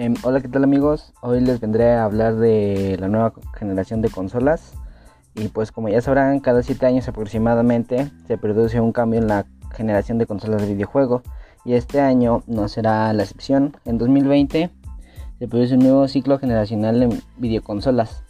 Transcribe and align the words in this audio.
Em, 0.00 0.14
hola, 0.22 0.40
¿qué 0.40 0.46
tal 0.46 0.62
amigos? 0.62 1.12
Hoy 1.22 1.40
les 1.40 1.58
vendré 1.58 1.90
a 1.90 2.04
hablar 2.04 2.36
de 2.36 2.96
la 3.00 3.08
nueva 3.08 3.32
generación 3.58 4.00
de 4.00 4.08
consolas. 4.08 4.74
Y 5.34 5.48
pues 5.48 5.72
como 5.72 5.88
ya 5.88 6.00
sabrán, 6.00 6.38
cada 6.38 6.62
7 6.62 6.86
años 6.86 7.08
aproximadamente 7.08 8.08
se 8.28 8.38
produce 8.38 8.80
un 8.80 8.92
cambio 8.92 9.18
en 9.18 9.26
la 9.26 9.46
generación 9.74 10.18
de 10.18 10.26
consolas 10.26 10.62
de 10.62 10.72
videojuego. 10.72 11.22
Y 11.64 11.72
este 11.72 12.00
año 12.00 12.44
no 12.46 12.68
será 12.68 13.12
la 13.12 13.24
excepción. 13.24 13.76
En 13.84 13.98
2020 13.98 14.70
se 15.40 15.48
produce 15.48 15.74
un 15.74 15.80
nuevo 15.80 16.06
ciclo 16.06 16.38
generacional 16.38 17.02
en 17.02 17.20
videoconsolas. 17.36 18.22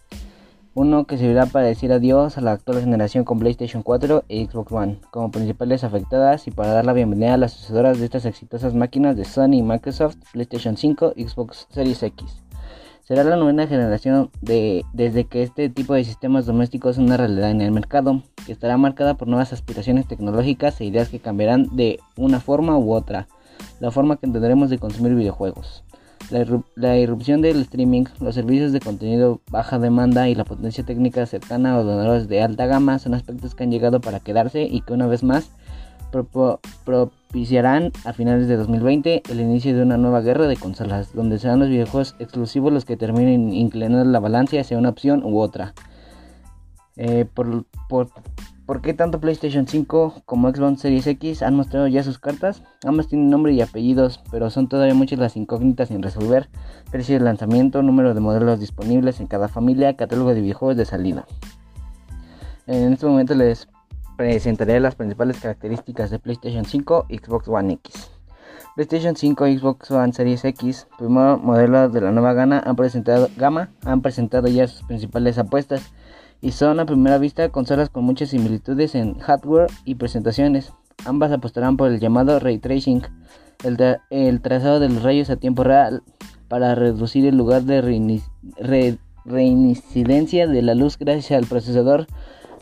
Uno 0.79 1.07
que 1.07 1.19
servirá 1.19 1.47
para 1.47 1.67
decir 1.67 1.91
adiós 1.91 2.39
a 2.39 2.41
la 2.41 2.53
actual 2.53 2.79
generación 2.79 3.25
con 3.25 3.41
PlayStation 3.41 3.83
4 3.83 4.23
y 4.29 4.47
Xbox 4.47 4.71
One 4.71 5.01
como 5.11 5.33
principales 5.33 5.83
afectadas 5.83 6.47
y 6.47 6.53
para 6.53 6.71
dar 6.71 6.87
la 6.87 6.93
bienvenida 6.93 7.35
a 7.35 7.37
las 7.37 7.55
sucesoras 7.55 7.99
de 7.99 8.05
estas 8.05 8.25
exitosas 8.27 8.75
máquinas 8.75 9.17
de 9.17 9.25
Sony 9.25 9.55
y 9.55 9.63
Microsoft, 9.63 10.19
PlayStation 10.33 10.77
5 10.77 11.15
y 11.17 11.27
Xbox 11.27 11.67
Series 11.71 12.01
X. 12.05 12.45
Será 13.03 13.25
la 13.25 13.35
novena 13.35 13.67
generación 13.67 14.31
de, 14.41 14.85
desde 14.93 15.25
que 15.25 15.43
este 15.43 15.69
tipo 15.69 15.95
de 15.95 16.05
sistemas 16.05 16.47
domésticos 16.47 16.97
es 16.97 17.05
una 17.05 17.17
realidad 17.17 17.51
en 17.51 17.61
el 17.61 17.73
mercado, 17.73 18.23
que 18.47 18.53
estará 18.53 18.77
marcada 18.77 19.15
por 19.15 19.27
nuevas 19.27 19.53
aspiraciones 19.53 20.07
tecnológicas 20.07 20.81
e 20.81 20.85
ideas 20.85 21.09
que 21.09 21.19
cambiarán 21.19 21.75
de 21.75 21.99
una 22.17 22.39
forma 22.39 22.79
u 22.79 22.93
otra 22.93 23.27
la 23.81 23.91
forma 23.91 24.15
que 24.15 24.29
tendremos 24.29 24.71
de 24.71 24.79
consumir 24.79 25.17
videojuegos. 25.17 25.83
La, 26.77 26.99
irrupción 26.99 27.41
del 27.41 27.63
streaming, 27.63 28.05
los 28.21 28.35
servicios 28.35 28.73
de 28.73 28.81
contenido 28.81 29.41
baja 29.51 29.79
demanda 29.79 30.29
y 30.29 30.35
la 30.35 30.45
potencia 30.45 30.85
técnica 30.85 31.25
cercana 31.27 31.73
a 31.73 31.79
ordenadores 31.79 32.29
de 32.29 32.43
alta 32.43 32.67
gama 32.67 32.99
son 32.99 33.15
aspectos 33.15 33.55
que 33.55 33.65
han 33.65 33.71
llegado 33.71 34.01
para 34.01 34.21
quedarse 34.21 34.63
y 34.63 34.83
que 34.83 34.93
una 34.93 35.07
vez 35.07 35.23
más 35.23 35.51
propiciarán 36.85 37.93
a 38.05 38.13
finales 38.13 38.49
de 38.49 38.57
2020 38.57 39.23
el 39.31 39.41
inicio 39.41 39.77
de 39.77 39.83
una 39.83 39.97
nueva 39.97 40.21
guerra 40.21 40.47
de 40.47 40.57
consolas, 40.57 41.15
donde 41.15 41.39
serán 41.39 41.61
los 41.61 41.69
videojuegos 41.69 42.15
exclusivos 42.19 42.73
los 42.73 42.85
que 42.85 42.97
terminen 42.97 43.53
inclinando 43.53 44.05
la 44.05 44.21
balanza 44.21 44.61
hacia 44.61 44.79
una 44.79 44.89
opción 44.91 45.23
u 45.25 45.39
otra. 45.39 45.75
Eh, 46.97 47.27
por, 47.33 47.65
¿Por 48.69 48.83
qué 48.83 48.93
tanto 48.93 49.19
PlayStation 49.19 49.67
5 49.67 50.25
como 50.27 50.51
Xbox 50.51 50.83
Series 50.83 51.07
X 51.07 51.43
han 51.43 51.55
mostrado 51.55 51.87
ya 51.87 52.03
sus 52.03 52.19
cartas? 52.19 52.63
Ambas 52.85 53.09
tienen 53.09 53.31
nombre 53.31 53.55
y 53.55 53.63
apellidos, 53.63 54.23
pero 54.31 54.51
son 54.51 54.69
todavía 54.69 54.93
muchas 54.93 55.19
las 55.19 55.39
incógnitas 55.39 55.89
sin 55.89 56.03
resolver. 56.03 56.51
Precio 56.91 57.19
de 57.19 57.25
lanzamiento, 57.25 57.83
número 57.83 58.13
de 58.13 58.21
modelos 58.21 58.61
disponibles 58.61 59.21
en 59.21 59.27
cada 59.27 59.49
familia, 59.49 59.97
catálogo 59.97 60.35
de 60.35 60.43
videojuegos 60.43 60.77
de 60.77 60.85
salida. 60.85 61.25
En 62.67 62.93
este 62.93 63.07
momento 63.07 63.35
les 63.35 63.69
presentaré 64.19 64.81
las 64.81 64.97
principales 64.97 65.41
características 65.41 66.11
de 66.11 66.19
PlayStation 66.19 66.67
5 66.67 67.07
y 67.09 67.17
Xbox 67.17 67.49
One 67.49 67.73
X. 67.73 68.11
PlayStation 68.77 69.17
5 69.17 69.47
y 69.47 69.59
Xbox 69.59 69.91
One 69.91 70.13
Series 70.13 70.45
X, 70.45 70.89
primer 70.99 71.39
modelo 71.39 71.89
de 71.89 72.03
la 72.03 72.13
nueva 72.13 72.35
gama, 72.35 72.63
han 72.67 72.77
presentado, 72.77 73.31
gama, 73.39 73.71
han 73.87 74.03
presentado 74.03 74.47
ya 74.47 74.69
sus 74.69 74.83
principales 74.83 75.39
apuestas 75.39 75.91
y 76.41 76.53
son 76.53 76.81
a 76.81 76.87
primera 76.87 77.19
vista 77.19 77.49
consolas 77.49 77.91
con 77.91 78.05
muchas 78.05 78.31
similitudes 78.31 78.95
en 78.95 79.19
hardware 79.19 79.71
y 79.85 79.97
presentaciones. 79.97 80.73
Ambas 81.05 81.33
apostarán 81.33 81.77
por 81.77 81.91
el 81.91 82.01
llamado 82.01 82.39
ray 82.39 82.59
tracing, 82.59 83.03
el, 84.11 84.41
trazado 84.41 84.81
de 84.81 84.89
los 84.89 85.03
rayos 85.03 85.31
a 85.31 85.37
tiempo 85.37 85.65
real 85.65 86.03
para 86.49 86.75
reducir 86.75 87.27
el 87.27 87.37
lugar 87.37 87.63
de 87.63 88.21
reincidencia 89.25 90.47
de 90.47 90.63
la 90.63 90.75
luz 90.75 90.99
gracias 90.99 91.39
al 91.39 91.47
procesador, 91.47 92.07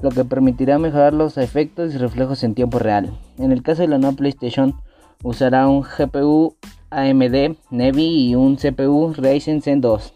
lo 0.02 0.10
que 0.10 0.24
permitirá 0.24 0.78
mejorar 0.78 1.14
los 1.14 1.38
efectos 1.38 1.94
y 1.94 1.98
reflejos 1.98 2.44
en 2.44 2.54
tiempo 2.54 2.78
real. 2.78 3.12
En 3.38 3.52
el 3.52 3.62
caso 3.62 3.82
de 3.82 3.88
la 3.88 3.98
nueva 3.98 4.16
PlayStation, 4.16 4.74
usará 5.22 5.68
un 5.68 5.82
GPU 5.82 6.56
AMD 6.90 7.56
Nevi 7.70 8.28
y 8.28 8.34
un 8.34 8.56
CPU 8.56 9.14
Ryzen 9.14 9.62
Zen 9.62 9.80
2. 9.80 10.12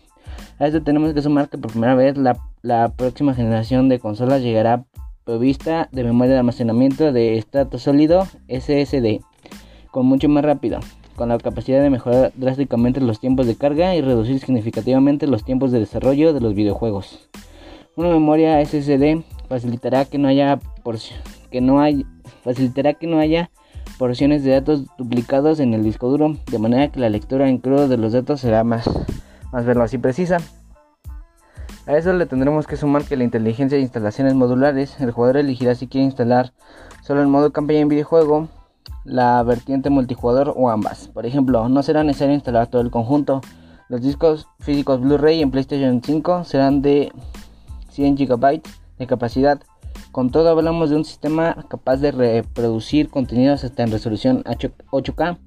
A 0.59 0.67
esto 0.67 0.83
tenemos 0.83 1.15
que 1.15 1.23
sumar 1.23 1.49
que 1.49 1.59
por 1.59 1.71
primera 1.71 1.95
vez 1.95 2.17
la 2.19 2.39
la 2.63 2.89
próxima 2.91 3.35
generación 3.35 3.89
de 3.89 3.99
consolas 3.99 4.43
llegará 4.43 4.85
provista 5.25 5.89
de 5.93 6.05
memoria 6.05 6.35
de 6.35 6.39
almacenamiento 6.41 7.13
de 7.13 7.39
estrato 7.39 7.79
sólido 7.79 8.27
SSD, 8.49 9.21
con 9.91 10.07
mucho 10.07 10.29
más 10.29 10.45
rápido, 10.45 10.81
con 11.17 11.29
la 11.29 11.39
capacidad 11.39 11.83
de 11.83 11.91
mejorar 11.91 12.33
drásticamente 12.35 13.01
los 13.01 13.21
tiempos 13.21 13.47
de 13.47 13.57
carga 13.57 13.95
y 13.95 14.01
reducir 14.01 14.41
significativamente 14.41 15.27
los 15.27 15.45
tiempos 15.45 15.73
de 15.73 15.81
desarrollo 15.81 16.33
de 16.33 16.41
los 16.41 16.55
videojuegos. 16.55 17.29
Una 17.97 18.09
memoria 18.09 18.65
SSD 18.65 19.23
facilitará 19.49 20.05
que 20.05 20.19
no 20.19 20.29
haya 20.29 20.59
que 21.51 21.61
no 21.61 21.81
hay, 21.81 22.07
facilitará 22.43 22.95
que 22.95 23.07
no 23.07 23.19
haya 23.19 23.51
porciones 23.99 24.45
de 24.45 24.53
datos 24.53 24.87
duplicados 24.97 25.61
en 25.61 25.75
el 25.75 25.83
disco 25.83 26.09
duro, 26.09 26.37
de 26.51 26.59
manera 26.59 26.89
que 26.89 27.01
la 27.01 27.11
lectura 27.11 27.49
en 27.49 27.59
crudo 27.59 27.89
de 27.89 27.97
los 27.97 28.13
datos 28.13 28.41
será 28.41 28.65
más, 28.65 28.89
más 29.53 29.65
veloz 29.65 29.93
y 29.93 29.99
precisa. 29.99 30.39
A 31.87 31.97
eso 31.97 32.13
le 32.13 32.27
tendremos 32.27 32.67
que 32.67 32.77
sumar 32.77 33.05
que 33.05 33.17
la 33.17 33.25
inteligencia 33.25 33.77
de 33.77 33.83
instalaciones 33.83 34.35
modulares, 34.35 35.01
el 35.01 35.11
jugador 35.11 35.39
elegirá 35.39 35.75
si 35.75 35.87
quiere 35.89 36.05
instalar 36.05 36.53
solo 37.03 37.23
el 37.23 37.29
modo 37.29 37.53
campaña 37.53 37.81
en 37.81 37.89
videojuego, 37.89 38.49
la 39.05 39.43
vertiente 39.43 39.91
multijugador 39.91 40.53
o 40.57 40.71
ambas. 40.71 41.09
Por 41.09 41.27
ejemplo, 41.27 41.69
no 41.69 41.83
será 41.83 42.05
necesario 42.05 42.35
instalar 42.35 42.69
todo 42.69 42.83
el 42.83 42.91
conjunto. 42.91 43.41
Los 43.89 44.03
discos 44.03 44.47
físicos 44.61 45.01
Blu-ray 45.01 45.41
en 45.43 45.51
PlayStation 45.51 46.03
5 46.05 46.45
serán 46.45 46.83
de 46.83 47.13
100 47.91 48.17
GB 48.17 48.63
de 48.99 49.07
capacidad. 49.07 49.61
Con 50.13 50.31
todo 50.31 50.49
hablamos 50.49 50.91
de 50.91 50.97
un 50.97 51.05
sistema 51.05 51.67
capaz 51.69 51.99
de 51.99 52.11
reproducir 52.11 53.11
contenidos 53.11 53.63
hasta 53.63 53.85
en 53.85 53.93
resolución 53.93 54.43
8K, 54.43 55.39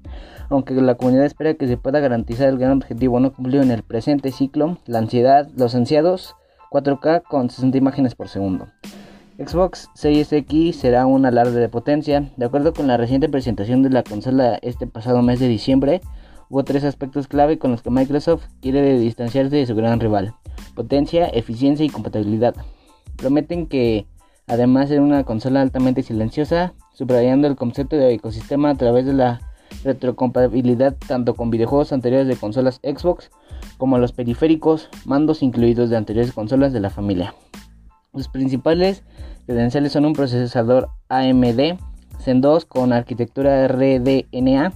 aunque 0.48 0.72
la 0.74 0.94
comunidad 0.94 1.26
espera 1.26 1.52
que 1.52 1.68
se 1.68 1.76
pueda 1.76 2.00
garantizar 2.00 2.48
el 2.48 2.56
gran 2.56 2.72
objetivo 2.72 3.20
no 3.20 3.34
cumplido 3.34 3.62
en 3.62 3.70
el 3.70 3.82
presente 3.82 4.32
ciclo, 4.32 4.78
la 4.86 5.00
ansiedad, 5.00 5.50
los 5.54 5.74
ansiados 5.74 6.34
4K 6.70 7.24
con 7.24 7.50
60 7.50 7.76
imágenes 7.76 8.14
por 8.14 8.28
segundo. 8.28 8.68
Xbox 9.36 9.90
Series 9.94 10.32
X 10.32 10.76
será 10.76 11.04
un 11.04 11.26
alarde 11.26 11.60
de 11.60 11.68
potencia. 11.68 12.30
De 12.36 12.46
acuerdo 12.46 12.72
con 12.72 12.86
la 12.86 12.96
reciente 12.96 13.28
presentación 13.28 13.82
de 13.82 13.90
la 13.90 14.02
consola 14.02 14.58
este 14.62 14.86
pasado 14.86 15.20
mes 15.20 15.40
de 15.40 15.48
diciembre, 15.48 16.00
hubo 16.48 16.64
tres 16.64 16.84
aspectos 16.84 17.28
clave 17.28 17.58
con 17.58 17.70
los 17.72 17.82
que 17.82 17.90
Microsoft 17.90 18.46
quiere 18.62 18.98
distanciarse 18.98 19.56
de 19.56 19.66
su 19.66 19.74
gran 19.74 20.00
rival. 20.00 20.34
Potencia, 20.74 21.26
eficiencia 21.26 21.84
y 21.84 21.90
compatibilidad. 21.90 22.54
Prometen 23.16 23.66
que 23.66 24.06
además 24.46 24.88
de 24.88 25.00
una 25.00 25.24
consola 25.24 25.62
altamente 25.62 26.02
silenciosa, 26.02 26.74
subrayando 26.92 27.46
el 27.46 27.56
concepto 27.56 27.96
de 27.96 28.14
ecosistema 28.14 28.70
a 28.70 28.74
través 28.74 29.06
de 29.06 29.14
la 29.14 29.40
retrocompatibilidad 29.82 30.94
tanto 31.08 31.34
con 31.34 31.50
videojuegos 31.50 31.92
anteriores 31.92 32.28
de 32.28 32.36
consolas 32.36 32.80
Xbox 32.82 33.30
como 33.78 33.98
los 33.98 34.12
periféricos, 34.12 34.88
mandos 35.04 35.42
incluidos 35.42 35.90
de 35.90 35.96
anteriores 35.96 36.32
consolas 36.32 36.72
de 36.72 36.80
la 36.80 36.90
familia. 36.90 37.34
Los 38.12 38.28
principales 38.28 39.02
credenciales 39.46 39.92
son 39.92 40.04
un 40.04 40.12
procesador 40.12 40.88
AMD 41.08 41.78
Zen 42.20 42.40
2 42.40 42.64
con 42.64 42.92
arquitectura 42.92 43.68
RDNA, 43.68 44.72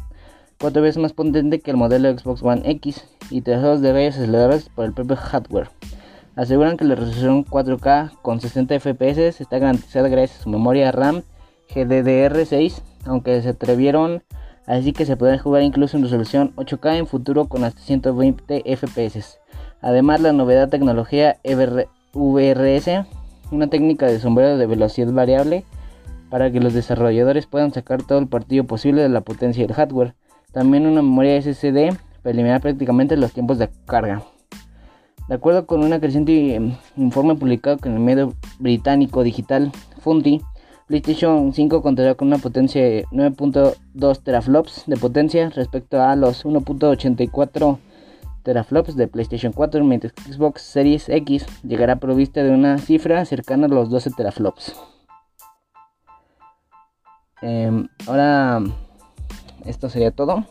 cuatro 0.60 0.82
veces 0.82 1.00
más 1.00 1.12
potente 1.12 1.60
que 1.60 1.70
el 1.70 1.76
modelo 1.76 2.10
Xbox 2.16 2.42
One 2.42 2.62
X 2.64 3.04
y 3.30 3.40
trazados 3.40 3.80
de 3.80 3.92
rayos 3.92 4.16
aceleradores 4.16 4.68
por 4.68 4.84
el 4.84 4.92
propio 4.92 5.16
hardware. 5.16 5.70
Aseguran 6.38 6.76
que 6.76 6.84
la 6.84 6.94
resolución 6.94 7.44
4K 7.44 8.12
con 8.22 8.40
60 8.40 8.78
FPS 8.78 9.40
está 9.40 9.58
garantizada 9.58 10.08
gracias 10.08 10.38
a 10.38 10.42
su 10.44 10.48
memoria 10.48 10.92
RAM 10.92 11.22
GDDR6, 11.68 12.80
aunque 13.06 13.42
se 13.42 13.48
atrevieron 13.48 14.22
así 14.64 14.92
que 14.92 15.04
se 15.04 15.16
puede 15.16 15.36
jugar 15.40 15.64
incluso 15.64 15.96
en 15.96 16.04
resolución 16.04 16.54
8K 16.54 16.96
en 16.96 17.08
futuro 17.08 17.48
con 17.48 17.64
hasta 17.64 17.80
120 17.80 18.62
FPS. 18.76 19.40
Además, 19.80 20.20
la 20.20 20.32
novedad 20.32 20.68
tecnología 20.68 21.38
VRS, 21.42 23.04
una 23.50 23.66
técnica 23.66 24.06
de 24.06 24.20
sombrero 24.20 24.58
de 24.58 24.66
velocidad 24.66 25.12
variable 25.12 25.64
para 26.30 26.52
que 26.52 26.60
los 26.60 26.72
desarrolladores 26.72 27.46
puedan 27.46 27.72
sacar 27.72 28.04
todo 28.04 28.20
el 28.20 28.28
partido 28.28 28.62
posible 28.62 29.02
de 29.02 29.08
la 29.08 29.22
potencia 29.22 29.66
del 29.66 29.74
hardware. 29.74 30.14
También 30.52 30.86
una 30.86 31.02
memoria 31.02 31.42
SSD 31.42 31.96
para 32.22 32.30
eliminar 32.30 32.60
prácticamente 32.60 33.16
los 33.16 33.32
tiempos 33.32 33.58
de 33.58 33.70
carga. 33.86 34.22
De 35.28 35.34
acuerdo 35.34 35.66
con 35.66 35.84
un 35.84 35.98
creciente 36.00 36.54
em, 36.54 36.74
informe 36.96 37.34
publicado 37.34 37.78
en 37.84 37.92
el 37.92 38.00
medio 38.00 38.32
británico 38.58 39.22
digital 39.22 39.70
Fundy, 40.00 40.40
PlayStation 40.86 41.52
5 41.52 41.82
contará 41.82 42.14
con 42.14 42.28
una 42.28 42.38
potencia 42.38 42.82
de 42.82 43.04
9.2 43.12 44.22
teraflops 44.22 44.84
de 44.86 44.96
potencia 44.96 45.50
respecto 45.50 46.00
a 46.00 46.16
los 46.16 46.46
1.84 46.46 47.78
teraflops 48.42 48.96
de 48.96 49.06
PlayStation 49.06 49.52
4, 49.52 49.84
mientras 49.84 50.14
que 50.14 50.32
Xbox 50.32 50.62
Series 50.62 51.10
X 51.10 51.44
llegará 51.62 51.96
provista 51.96 52.42
de 52.42 52.50
una 52.50 52.78
cifra 52.78 53.22
cercana 53.26 53.66
a 53.66 53.68
los 53.68 53.90
12 53.90 54.12
teraflops. 54.12 54.74
Em, 57.42 57.86
ahora, 58.06 58.62
esto 59.66 59.90
sería 59.90 60.10
todo 60.10 60.46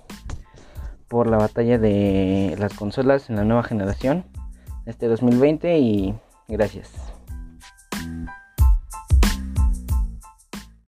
por 1.07 1.25
la 1.25 1.37
batalla 1.37 1.79
de 1.79 2.55
las 2.59 2.75
consolas 2.75 3.31
en 3.31 3.37
la 3.37 3.43
nueva 3.43 3.63
generación 3.63 4.36
este 4.87 5.07
2020 5.07 5.77
y 5.79 6.15
gracias. 6.47 7.16